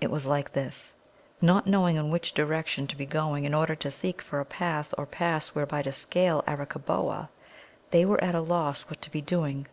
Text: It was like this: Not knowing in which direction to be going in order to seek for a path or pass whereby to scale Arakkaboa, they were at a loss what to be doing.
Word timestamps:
It 0.00 0.10
was 0.10 0.26
like 0.26 0.54
this: 0.54 0.94
Not 1.42 1.66
knowing 1.66 1.96
in 1.96 2.08
which 2.10 2.32
direction 2.32 2.86
to 2.86 2.96
be 2.96 3.04
going 3.04 3.44
in 3.44 3.52
order 3.52 3.74
to 3.74 3.90
seek 3.90 4.22
for 4.22 4.40
a 4.40 4.46
path 4.46 4.94
or 4.96 5.04
pass 5.04 5.48
whereby 5.48 5.82
to 5.82 5.92
scale 5.92 6.42
Arakkaboa, 6.48 7.28
they 7.90 8.06
were 8.06 8.24
at 8.24 8.34
a 8.34 8.40
loss 8.40 8.88
what 8.88 9.02
to 9.02 9.10
be 9.10 9.20
doing. 9.20 9.66